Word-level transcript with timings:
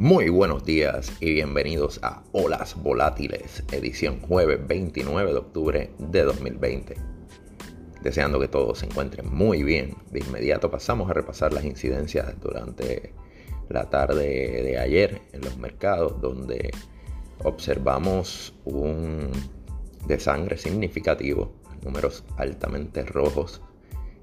Muy 0.00 0.30
buenos 0.30 0.64
días 0.64 1.12
y 1.20 1.34
bienvenidos 1.34 2.00
a 2.02 2.22
Olas 2.32 2.74
Volátiles, 2.74 3.62
edición 3.70 4.18
jueves 4.22 4.66
29 4.66 5.30
de 5.30 5.38
octubre 5.38 5.90
de 5.98 6.22
2020. 6.22 6.96
Deseando 8.02 8.40
que 8.40 8.48
todos 8.48 8.78
se 8.78 8.86
encuentren 8.86 9.28
muy 9.28 9.62
bien, 9.62 9.94
de 10.10 10.20
inmediato 10.20 10.70
pasamos 10.70 11.10
a 11.10 11.12
repasar 11.12 11.52
las 11.52 11.66
incidencias 11.66 12.32
durante 12.40 13.12
la 13.68 13.90
tarde 13.90 14.62
de 14.62 14.78
ayer 14.78 15.20
en 15.34 15.42
los 15.42 15.58
mercados, 15.58 16.18
donde 16.22 16.70
observamos 17.44 18.54
un 18.64 19.30
desangre 20.06 20.56
significativo, 20.56 21.52
números 21.84 22.24
altamente 22.38 23.04
rojos. 23.04 23.60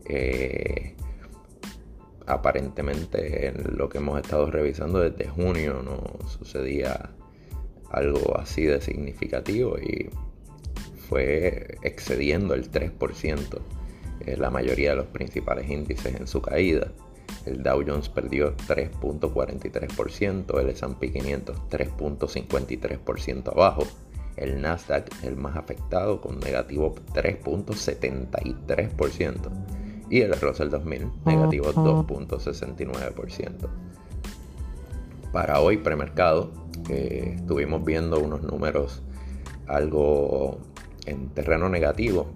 Eh, 0.05 0.95
aparentemente 2.27 3.47
en 3.47 3.77
lo 3.77 3.89
que 3.89 3.97
hemos 3.99 4.19
estado 4.21 4.51
revisando 4.51 4.99
desde 4.99 5.29
junio 5.29 5.81
no 5.83 6.03
sucedía 6.27 7.11
algo 7.89 8.37
así 8.37 8.65
de 8.65 8.81
significativo 8.81 9.77
y 9.79 10.09
fue 11.07 11.77
excediendo 11.83 12.53
el 12.53 12.69
3% 12.69 13.61
eh, 14.25 14.35
la 14.37 14.49
mayoría 14.49 14.89
de 14.89 14.97
los 14.97 15.07
principales 15.07 15.69
índices 15.69 16.15
en 16.15 16.27
su 16.27 16.41
caída. 16.41 16.91
El 17.45 17.63
Dow 17.63 17.81
Jones 17.87 18.09
perdió 18.09 18.57
3.43%, 18.57 20.59
el 20.59 20.67
S&P 20.69 21.13
500 21.13 21.57
3.53% 21.69 23.53
abajo, 23.53 23.83
el 24.35 24.61
Nasdaq 24.61 25.09
el 25.23 25.37
más 25.37 25.55
afectado 25.55 26.19
con 26.19 26.41
negativo 26.41 26.93
3.73% 27.13 29.86
y 30.09 30.21
el 30.21 30.39
Russell 30.39 30.69
2000 30.69 31.11
negativo 31.25 31.73
2.69%. 31.73 33.69
Para 35.31 35.59
hoy 35.59 35.77
premercado 35.77 36.51
eh, 36.89 37.33
estuvimos 37.37 37.83
viendo 37.83 38.19
unos 38.19 38.43
números 38.43 39.03
algo 39.67 40.59
en 41.05 41.29
terreno 41.29 41.69
negativo 41.69 42.27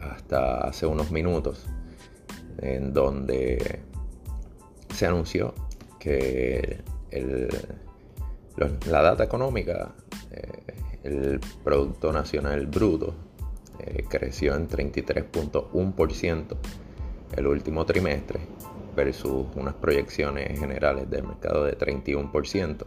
hasta 0.00 0.58
hace 0.68 0.86
unos 0.86 1.10
minutos 1.10 1.66
en 2.58 2.92
donde 2.92 3.80
se 4.94 5.06
anunció 5.06 5.54
que 5.98 6.82
la 8.86 9.02
data 9.02 9.24
económica, 9.24 9.94
eh, 10.30 10.74
el 11.04 11.40
Producto 11.62 12.12
Nacional 12.12 12.66
Bruto, 12.66 13.14
eh, 13.80 14.04
creció 14.08 14.54
en 14.54 14.68
33.1% 14.68 16.56
el 17.36 17.46
último 17.46 17.84
trimestre 17.84 18.40
versus 18.96 19.46
unas 19.54 19.74
proyecciones 19.74 20.58
generales 20.58 21.10
del 21.10 21.24
mercado 21.24 21.64
de 21.64 21.76
31%. 21.78 22.86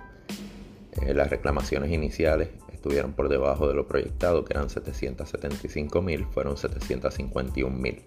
Eh, 1.01 1.13
las 1.13 1.29
reclamaciones 1.29 1.91
iniciales 1.91 2.49
estuvieron 2.73 3.13
por 3.13 3.29
debajo 3.29 3.67
de 3.67 3.75
lo 3.75 3.87
proyectado, 3.87 4.43
que 4.43 4.53
eran 4.53 4.69
775 4.69 6.01
mil, 6.01 6.25
fueron 6.25 6.57
751 6.57 7.77
mil. 7.77 8.03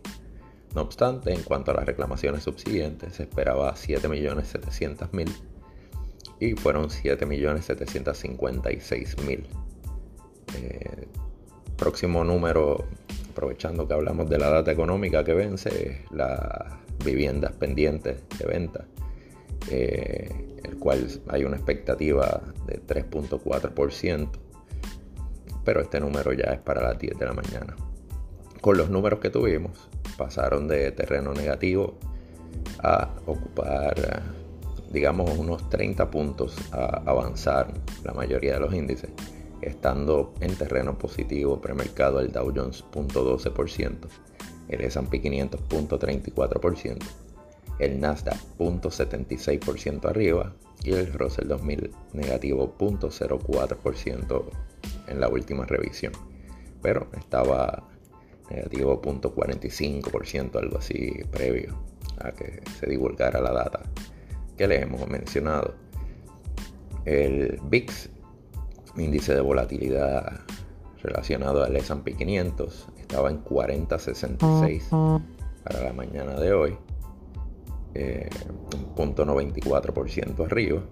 No 0.74 0.82
obstante, 0.82 1.32
en 1.32 1.42
cuanto 1.42 1.70
a 1.70 1.74
las 1.74 1.86
reclamaciones 1.86 2.42
subsiguientes, 2.42 3.14
se 3.14 3.22
esperaba 3.22 3.72
7.700.000 3.74 5.30
y 6.40 6.54
fueron 6.54 6.88
7.756.000. 6.88 9.44
Eh, 10.56 11.06
próximo 11.76 12.24
número, 12.24 12.84
aprovechando 13.30 13.86
que 13.86 13.94
hablamos 13.94 14.28
de 14.28 14.38
la 14.38 14.50
data 14.50 14.70
económica 14.70 15.24
que 15.24 15.34
vence, 15.34 16.02
las 16.10 16.38
viviendas 17.04 17.52
pendientes 17.52 18.22
de 18.38 18.46
venta, 18.46 18.84
eh, 19.70 20.28
el 20.62 20.78
cual 20.78 21.06
hay 21.28 21.44
una 21.44 21.56
expectativa 21.56 22.42
de 22.66 22.80
3.4%, 22.80 24.28
pero 25.64 25.80
este 25.80 26.00
número 26.00 26.32
ya 26.32 26.52
es 26.52 26.60
para 26.60 26.82
las 26.82 26.98
10 26.98 27.18
de 27.18 27.26
la 27.26 27.32
mañana. 27.32 27.76
Con 28.60 28.78
los 28.78 28.88
números 28.90 29.20
que 29.20 29.30
tuvimos, 29.30 29.88
pasaron 30.16 30.68
de 30.68 30.90
terreno 30.92 31.32
negativo 31.32 31.98
a 32.82 33.10
ocupar, 33.26 34.22
digamos, 34.90 35.36
unos 35.36 35.68
30 35.70 36.10
puntos 36.10 36.56
a 36.72 37.02
avanzar 37.04 37.68
la 38.04 38.12
mayoría 38.12 38.54
de 38.54 38.60
los 38.60 38.74
índices 38.74 39.10
estando 39.64 40.34
en 40.40 40.54
terreno 40.56 40.98
positivo 40.98 41.60
premercado 41.60 42.20
el 42.20 42.32
Dow 42.32 42.52
Jones 42.54 42.84
0.12%, 42.92 43.96
el 44.68 44.80
S&P 44.82 45.20
500 45.20 45.60
0.34%, 45.68 46.98
el 47.78 48.00
Nasdaq 48.00 48.38
0.76% 48.58 50.04
arriba 50.08 50.52
y 50.82 50.92
el 50.92 51.12
Russell 51.12 51.48
2000 51.48 51.90
negativo 52.12 52.74
0.04% 52.78 54.44
en 55.08 55.20
la 55.20 55.28
última 55.28 55.64
revisión. 55.64 56.12
Pero 56.82 57.08
estaba 57.16 57.88
negativo 58.50 59.00
0.45%, 59.00 60.56
algo 60.56 60.78
así 60.78 61.22
previo 61.30 61.74
a 62.20 62.32
que 62.32 62.62
se 62.78 62.86
divulgara 62.86 63.40
la 63.40 63.52
data 63.52 63.82
que 64.56 64.68
les 64.68 64.82
hemos 64.82 65.08
mencionado. 65.08 65.74
El 67.04 67.60
VIX 67.64 68.10
índice 68.96 69.34
de 69.34 69.40
volatilidad 69.40 70.40
relacionado 71.02 71.62
al 71.62 71.76
S&P 71.76 72.14
500 72.14 72.88
estaba 72.98 73.30
en 73.30 73.44
40.66 73.44 75.22
para 75.62 75.82
la 75.82 75.92
mañana 75.92 76.34
de 76.34 76.52
hoy, 76.52 76.76
eh, 77.94 78.28
un 78.74 78.94
punto 78.94 79.24
94% 79.24 80.44
arriba. 80.44 80.82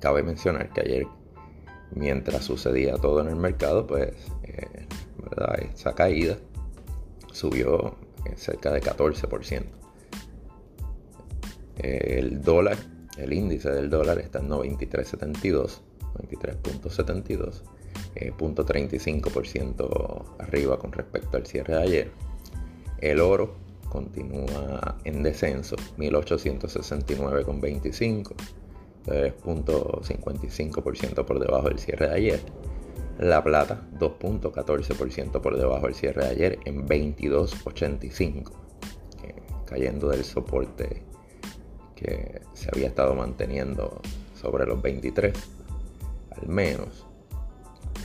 cabe 0.00 0.22
mencionar 0.22 0.70
que 0.72 0.80
ayer, 0.80 1.06
mientras 1.94 2.44
sucedía 2.44 2.94
todo 2.94 3.20
en 3.20 3.28
el 3.28 3.36
mercado, 3.36 3.86
pues 3.86 4.14
eh, 4.42 4.86
esa 5.74 5.94
caída 5.94 6.36
subió 7.32 7.96
cerca 8.36 8.72
de 8.72 8.80
14%. 8.80 9.64
El 11.76 12.42
dólar 12.42 12.76
el 13.22 13.32
índice 13.32 13.70
del 13.70 13.88
dólar 13.90 14.18
está 14.18 14.40
en 14.40 14.48
93.72, 14.48 15.82
93.72, 16.14 17.62
eh, 18.14 18.32
0.35% 18.36 20.36
arriba 20.38 20.78
con 20.78 20.92
respecto 20.92 21.36
al 21.36 21.46
cierre 21.46 21.76
de 21.76 21.82
ayer. 21.82 22.12
El 22.98 23.20
oro 23.20 23.54
continúa 23.88 24.98
en 25.04 25.22
descenso, 25.22 25.76
1869,25, 25.98 28.34
3.55% 29.06 31.24
por 31.24 31.40
debajo 31.40 31.68
del 31.68 31.78
cierre 31.78 32.08
de 32.08 32.14
ayer. 32.14 32.40
La 33.18 33.42
plata, 33.44 33.86
2.14% 33.98 35.40
por 35.40 35.56
debajo 35.58 35.86
del 35.86 35.94
cierre 35.94 36.24
de 36.24 36.30
ayer 36.30 36.58
en 36.64 36.88
22.85, 36.88 38.50
eh, 39.24 39.34
cayendo 39.66 40.08
del 40.08 40.24
soporte 40.24 41.02
que 42.00 42.40
se 42.54 42.70
había 42.72 42.88
estado 42.88 43.14
manteniendo 43.14 44.00
sobre 44.40 44.66
los 44.66 44.80
23, 44.80 45.34
al 46.30 46.48
menos. 46.48 47.06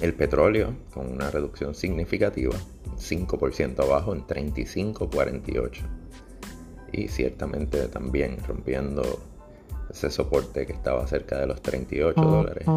El 0.01 0.13
petróleo 0.13 0.75
con 0.93 1.09
una 1.09 1.31
reducción 1.31 1.73
significativa, 1.73 2.55
5% 2.97 3.79
abajo 3.79 4.13
en 4.13 4.27
35.48. 4.27 5.81
Y 6.91 7.07
ciertamente 7.07 7.87
también 7.87 8.37
rompiendo 8.45 9.21
ese 9.89 10.11
soporte 10.11 10.65
que 10.65 10.73
estaba 10.73 11.07
cerca 11.07 11.39
de 11.39 11.47
los 11.47 11.61
38 11.61 12.21
dólares, 12.21 12.67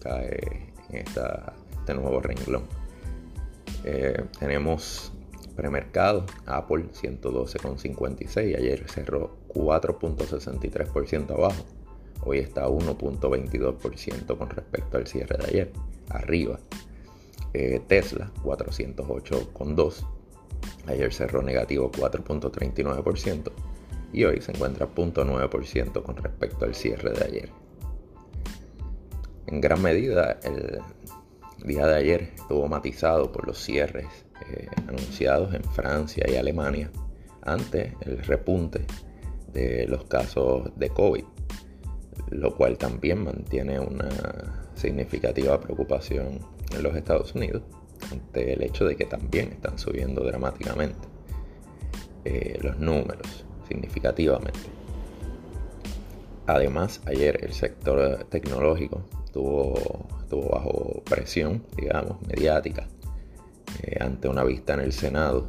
cae 0.00 0.72
en 0.90 1.04
este 1.06 1.94
nuevo 1.94 2.20
renglón. 2.20 2.64
Eh, 3.84 4.24
tenemos 4.38 5.12
premercado, 5.56 6.26
Apple 6.44 6.84
112,56, 6.92 8.56
ayer 8.56 8.88
cerró 8.88 9.36
4.63% 9.48 11.30
abajo. 11.30 11.64
Hoy 12.24 12.38
está 12.38 12.64
a 12.64 12.68
1.22% 12.68 14.38
con 14.38 14.50
respecto 14.50 14.98
al 14.98 15.06
cierre 15.06 15.38
de 15.38 15.44
ayer, 15.46 15.72
arriba. 16.10 16.58
Eh, 17.54 17.80
Tesla 17.88 18.30
408,2. 18.44 20.06
Ayer 20.86 21.12
cerró 21.12 21.42
negativo 21.42 21.90
4.39% 21.90 23.50
y 24.12 24.24
hoy 24.24 24.40
se 24.40 24.52
encuentra 24.52 24.86
0.9% 24.86 26.02
con 26.02 26.16
respecto 26.16 26.64
al 26.64 26.74
cierre 26.74 27.12
de 27.12 27.24
ayer. 27.24 27.50
En 29.46 29.60
gran 29.60 29.80
medida 29.80 30.38
el 30.42 30.80
día 31.64 31.86
de 31.86 31.94
ayer 31.94 32.32
estuvo 32.34 32.68
matizado 32.68 33.30
por 33.32 33.46
los 33.46 33.58
cierres 33.58 34.25
eh, 34.48 34.68
anunciados 34.88 35.54
en 35.54 35.64
Francia 35.64 36.24
y 36.28 36.36
Alemania 36.36 36.90
ante 37.42 37.94
el 38.00 38.18
repunte 38.18 38.84
de 39.52 39.86
los 39.86 40.04
casos 40.04 40.70
de 40.76 40.90
COVID, 40.90 41.24
lo 42.30 42.54
cual 42.56 42.76
también 42.76 43.24
mantiene 43.24 43.80
una 43.80 44.08
significativa 44.74 45.60
preocupación 45.60 46.40
en 46.74 46.82
los 46.82 46.94
Estados 46.96 47.34
Unidos 47.34 47.62
ante 48.12 48.52
el 48.52 48.62
hecho 48.62 48.84
de 48.84 48.96
que 48.96 49.06
también 49.06 49.52
están 49.52 49.78
subiendo 49.78 50.22
dramáticamente 50.22 51.08
eh, 52.24 52.58
los 52.60 52.78
números 52.78 53.44
significativamente. 53.68 54.76
Además, 56.46 57.00
ayer 57.06 57.42
el 57.42 57.52
sector 57.52 58.24
tecnológico 58.30 59.04
estuvo, 59.24 60.06
estuvo 60.20 60.48
bajo 60.50 61.02
presión, 61.04 61.64
digamos, 61.76 62.20
mediática, 62.22 62.86
eh, 63.82 63.98
ante 64.00 64.28
una 64.28 64.44
vista 64.44 64.74
en 64.74 64.80
el 64.80 64.92
Senado, 64.92 65.48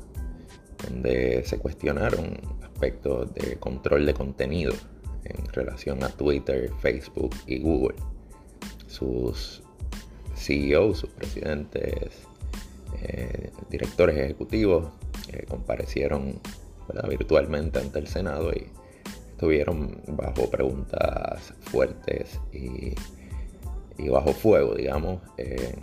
donde 0.83 1.43
se 1.45 1.57
cuestionaron 1.57 2.39
aspectos 2.63 3.33
de 3.33 3.57
control 3.57 4.05
de 4.05 4.13
contenido 4.13 4.73
en 5.23 5.45
relación 5.53 6.03
a 6.03 6.09
Twitter, 6.09 6.71
Facebook 6.79 7.35
y 7.45 7.59
Google. 7.59 7.95
Sus 8.87 9.63
CEOs, 10.35 10.99
sus 10.99 11.09
presidentes, 11.09 12.27
eh, 13.01 13.51
directores 13.69 14.17
ejecutivos 14.17 14.91
eh, 15.29 15.45
comparecieron 15.47 16.39
virtualmente 17.09 17.79
ante 17.79 17.99
el 17.99 18.07
Senado 18.07 18.51
y 18.53 18.67
estuvieron 19.31 20.01
bajo 20.07 20.49
preguntas 20.49 21.53
fuertes 21.61 22.39
y, 22.53 22.95
bajo 24.09 24.31
fuego, 24.31 24.73
digamos, 24.75 25.21
en 25.37 25.75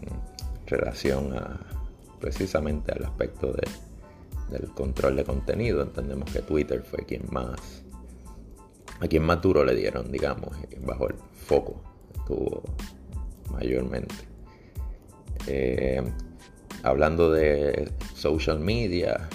relación 0.67 1.35
a 1.35 1.73
precisamente 2.24 2.90
al 2.90 3.04
aspecto 3.04 3.52
del 3.52 4.70
control 4.70 5.16
de 5.16 5.24
contenido. 5.24 5.82
Entendemos 5.82 6.32
que 6.32 6.40
Twitter 6.40 6.82
fue 6.82 7.04
quien 7.04 7.24
más, 7.30 7.84
a 8.98 9.06
quien 9.06 9.24
más 9.24 9.42
duro 9.42 9.62
le 9.62 9.74
dieron, 9.74 10.10
digamos, 10.10 10.56
bajo 10.86 11.08
el 11.08 11.16
foco 11.34 11.82
estuvo 12.14 12.62
mayormente. 13.52 14.14
Eh, 15.46 16.02
hablando 16.82 17.30
de 17.30 17.90
social 18.14 18.58
media, 18.58 19.28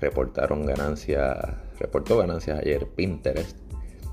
reportaron 0.00 0.64
ganancias, 0.64 1.36
reportó 1.80 2.18
ganancias 2.18 2.60
ayer 2.60 2.86
Pinterest 2.86 3.56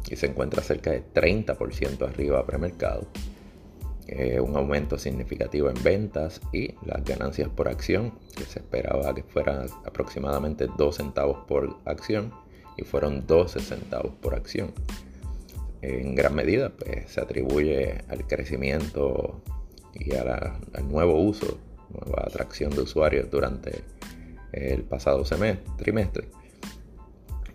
y 0.10 0.16
se 0.16 0.25
encuentra 0.25 0.63
cerca 0.63 0.89
de 0.89 1.04
30% 1.13 2.07
arriba 2.07 2.39
a 2.39 2.45
premercado. 2.48 3.06
Eh, 4.07 4.40
un 4.40 4.56
aumento 4.56 5.00
significativo 5.00 5.68
en 5.68 5.84
ventas 5.84 6.40
y 6.54 6.75
las 6.86 7.04
ganancias 7.04 7.50
por 7.50 7.68
acción, 7.68 8.13
que 8.36 8.44
se 8.44 8.60
esperaba 8.60 9.16
que 9.16 9.24
fueran 9.24 9.68
aproximadamente 9.84 10.68
2 10.78 10.96
centavos 10.96 11.46
por 11.48 11.78
acción 11.86 12.31
y 12.78 12.84
fueron 12.84 13.25
12 13.25 13.60
centavos 13.60 14.13
por 14.22 14.36
acción. 14.36 14.74
En 15.81 16.13
gran 16.13 16.36
medida 16.36 16.69
pues, 16.69 17.10
se 17.12 17.19
atribuye 17.19 18.04
al 18.07 18.28
crecimiento 18.28 19.42
y 19.94 20.13
al 20.13 20.60
nuevo 20.88 21.19
uso, 21.19 21.58
nueva 21.90 22.25
atracción 22.28 22.72
de 22.72 22.81
usuarios 22.81 23.31
durante 23.31 23.84
el 24.51 24.84
pasado 24.84 25.25
semestre, 25.25 25.66
trimestre 25.78 26.28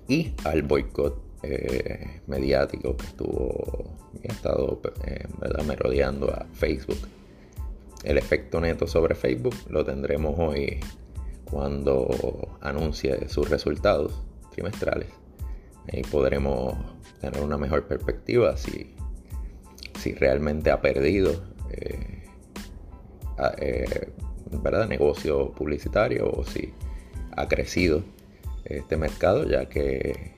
y 0.09 0.35
al 0.45 0.63
boicot 0.63 1.30
eh, 1.43 2.21
mediático 2.27 2.97
que 2.97 3.07
estuvo 3.07 3.97
y 4.23 4.29
ha 4.29 4.33
estado 4.33 4.81
eh, 5.05 5.27
merodeando 5.67 6.31
a 6.31 6.47
Facebook. 6.53 6.99
El 8.05 8.19
efecto 8.19 8.61
neto 8.61 8.87
sobre 8.87 9.15
Facebook 9.15 9.55
lo 9.69 9.85
tendremos 9.85 10.35
hoy 10.39 10.81
cuando 11.51 12.59
anuncie 12.61 13.29
sus 13.29 13.49
resultados 13.49 14.23
trimestrales. 14.53 15.09
Ahí 15.93 16.03
podremos 16.03 16.75
tener 17.21 17.43
una 17.43 17.59
mejor 17.59 17.87
perspectiva 17.87 18.57
si, 18.57 18.95
si 19.99 20.13
realmente 20.13 20.71
ha 20.71 20.81
perdido 20.81 21.43
eh, 21.73 22.23
¿verdad? 24.51 24.89
negocio 24.89 25.53
publicitario 25.53 26.31
o 26.31 26.45
si 26.45 26.73
ha 27.37 27.49
crecido 27.49 28.03
este 28.65 28.97
mercado, 28.97 29.49
ya 29.49 29.69
que 29.69 30.35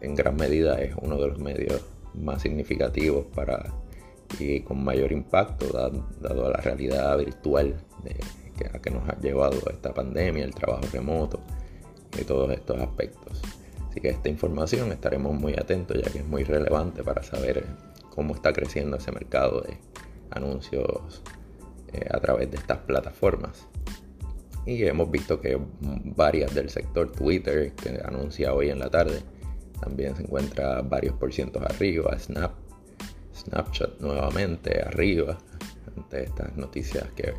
en 0.00 0.14
gran 0.14 0.36
medida 0.36 0.80
es 0.80 0.94
uno 1.00 1.16
de 1.16 1.28
los 1.28 1.38
medios 1.38 1.82
más 2.14 2.42
significativos 2.42 3.26
para 3.34 3.72
y 4.38 4.60
con 4.60 4.84
mayor 4.84 5.12
impacto 5.12 5.66
dado, 5.66 6.46
a 6.46 6.50
la 6.50 6.58
realidad 6.58 7.18
virtual 7.18 7.74
de, 8.04 8.16
que, 8.56 8.66
a 8.66 8.80
que 8.80 8.90
nos 8.90 9.08
ha 9.08 9.18
llevado 9.18 9.58
esta 9.70 9.92
pandemia, 9.92 10.44
el 10.44 10.54
trabajo 10.54 10.82
remoto 10.92 11.40
y 12.18 12.24
todos 12.24 12.50
estos 12.52 12.80
aspectos. 12.80 13.40
Así 13.88 14.00
que 14.00 14.10
esta 14.10 14.28
información 14.28 14.92
estaremos 14.92 15.34
muy 15.34 15.54
atentos 15.54 16.00
ya 16.00 16.10
que 16.10 16.18
es 16.18 16.26
muy 16.26 16.44
relevante 16.44 17.02
para 17.02 17.22
saber 17.22 17.66
cómo 18.14 18.34
está 18.34 18.52
creciendo 18.52 18.96
ese 18.98 19.10
mercado 19.10 19.62
de 19.62 19.78
anuncios 20.30 21.22
eh, 21.92 22.06
a 22.08 22.20
través 22.20 22.50
de 22.50 22.56
estas 22.56 22.78
plataformas. 22.78 23.66
Y 24.64 24.84
hemos 24.84 25.10
visto 25.10 25.40
que 25.40 25.58
varias 25.80 26.54
del 26.54 26.70
sector 26.70 27.10
Twitter, 27.10 27.72
que 27.72 28.00
anuncia 28.04 28.54
hoy 28.54 28.70
en 28.70 28.78
la 28.78 28.90
tarde, 28.90 29.22
también 29.80 30.16
se 30.16 30.22
encuentra 30.22 30.82
varios 30.82 31.14
por 31.14 31.32
cientos 31.32 31.62
arriba. 31.62 32.18
Snap, 32.18 32.52
Snapchat 33.34 34.00
nuevamente 34.00 34.82
arriba 34.82 35.38
ante 35.96 36.24
estas 36.24 36.56
noticias 36.56 37.08
que, 37.16 37.34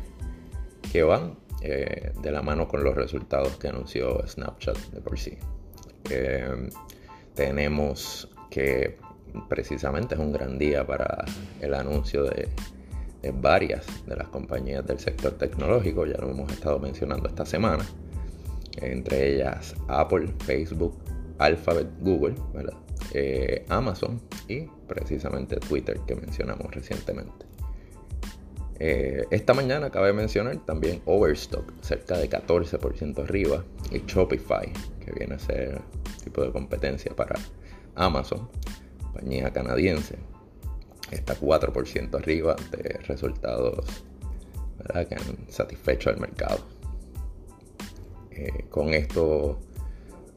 que 0.92 1.02
van 1.02 1.36
eh, 1.62 2.12
de 2.20 2.32
la 2.32 2.42
mano 2.42 2.66
con 2.66 2.82
los 2.82 2.94
resultados 2.94 3.56
que 3.56 3.68
anunció 3.68 4.26
Snapchat 4.26 4.76
de 4.76 5.00
por 5.00 5.18
sí. 5.18 5.38
Eh, 6.10 6.68
tenemos 7.34 8.28
que 8.50 8.98
precisamente 9.48 10.14
es 10.14 10.20
un 10.20 10.32
gran 10.32 10.58
día 10.58 10.86
para 10.86 11.24
el 11.60 11.74
anuncio 11.74 12.24
de 12.24 12.48
varias 13.40 13.86
de 14.06 14.16
las 14.16 14.28
compañías 14.28 14.84
del 14.86 14.98
sector 14.98 15.32
tecnológico, 15.32 16.04
ya 16.06 16.18
lo 16.18 16.30
hemos 16.30 16.52
estado 16.52 16.78
mencionando 16.80 17.28
esta 17.28 17.46
semana, 17.46 17.84
entre 18.76 19.34
ellas 19.34 19.74
Apple, 19.86 20.34
Facebook, 20.44 21.01
Alphabet, 21.44 21.88
Google, 22.00 22.34
eh, 23.12 23.64
Amazon 23.68 24.20
y 24.48 24.62
precisamente 24.86 25.56
Twitter 25.56 25.98
que 26.06 26.14
mencionamos 26.14 26.72
recientemente. 26.74 27.46
Eh, 28.78 29.26
esta 29.30 29.54
mañana 29.54 29.90
cabe 29.90 30.12
mencionar 30.12 30.56
también 30.64 31.02
Overstock, 31.04 31.72
cerca 31.82 32.16
de 32.16 32.28
14% 32.28 33.22
arriba, 33.22 33.64
y 33.90 33.98
Shopify, 34.06 34.72
que 35.04 35.12
viene 35.12 35.34
a 35.34 35.38
ser 35.38 35.80
tipo 36.24 36.42
de 36.42 36.50
competencia 36.50 37.14
para 37.14 37.38
Amazon, 37.94 38.48
compañía 39.02 39.52
canadiense, 39.52 40.16
está 41.10 41.36
4% 41.36 42.14
arriba 42.16 42.56
de 42.70 42.98
resultados 43.06 44.04
que 45.08 45.14
han 45.14 45.48
satisfecho 45.48 46.10
al 46.10 46.18
mercado. 46.18 46.58
Eh, 48.30 48.64
con 48.68 48.94
esto 48.94 49.60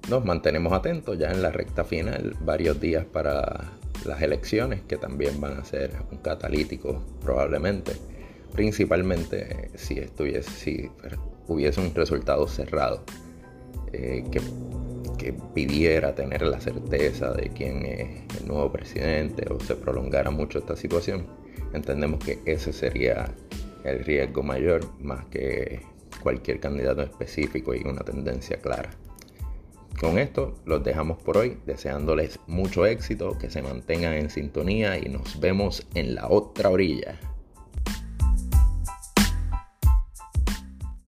nos 0.09 0.25
mantenemos 0.25 0.73
atentos 0.73 1.17
ya 1.17 1.31
en 1.31 1.41
la 1.41 1.51
recta 1.51 1.83
final, 1.83 2.35
varios 2.41 2.79
días 2.79 3.05
para 3.05 3.71
las 4.05 4.21
elecciones 4.21 4.81
que 4.87 4.97
también 4.97 5.39
van 5.41 5.57
a 5.59 5.65
ser 5.65 5.91
un 6.11 6.17
catalítico 6.19 7.03
probablemente, 7.21 7.93
principalmente 8.53 9.69
si, 9.75 9.99
estuviese, 9.99 10.49
si 10.51 10.91
hubiese 11.47 11.81
un 11.81 11.93
resultado 11.93 12.47
cerrado 12.47 13.03
eh, 13.93 14.23
que 14.31 14.41
que 15.17 15.33
pidiera 15.33 16.13
tener 16.13 16.43
la 16.43 16.59
certeza 16.59 17.31
de 17.31 17.49
quién 17.49 17.85
es 17.85 18.41
el 18.41 18.47
nuevo 18.47 18.71
presidente 18.71 19.45
o 19.51 19.59
se 19.59 19.75
prolongara 19.75 20.29
mucho 20.29 20.59
esta 20.59 20.75
situación, 20.75 21.25
entendemos 21.73 22.23
que 22.23 22.39
ese 22.45 22.73
sería 22.73 23.33
el 23.83 24.03
riesgo 24.03 24.43
mayor 24.43 24.81
más 24.99 25.25
que 25.25 25.81
cualquier 26.21 26.59
candidato 26.59 27.01
específico 27.01 27.73
y 27.73 27.81
una 27.83 28.01
tendencia 28.01 28.57
clara. 28.57 28.89
Con 29.99 30.19
esto 30.19 30.55
los 30.65 30.83
dejamos 30.83 31.21
por 31.21 31.37
hoy, 31.37 31.57
deseándoles 31.65 32.39
mucho 32.47 32.85
éxito, 32.85 33.37
que 33.39 33.49
se 33.49 33.61
mantengan 33.61 34.13
en 34.13 34.29
sintonía 34.29 34.97
y 34.97 35.09
nos 35.09 35.39
vemos 35.39 35.87
en 35.93 36.15
la 36.15 36.27
otra 36.27 36.69
orilla. 36.69 37.17